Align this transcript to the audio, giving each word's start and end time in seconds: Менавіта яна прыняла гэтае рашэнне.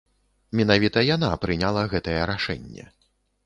Менавіта 0.61 1.03
яна 1.09 1.29
прыняла 1.45 1.87
гэтае 1.95 2.19
рашэнне. 2.35 2.91